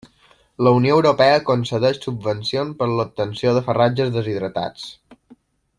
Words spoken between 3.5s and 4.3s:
de farratges